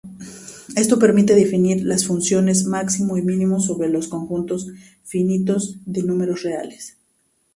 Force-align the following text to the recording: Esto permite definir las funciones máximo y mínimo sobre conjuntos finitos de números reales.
Esto 0.75 0.97
permite 0.97 1.35
definir 1.35 1.83
las 1.83 2.07
funciones 2.07 2.63
máximo 2.65 3.17
y 3.17 3.21
mínimo 3.21 3.59
sobre 3.59 3.91
conjuntos 4.09 4.65
finitos 5.03 5.75
de 5.85 6.01
números 6.01 6.41
reales. 6.41 6.97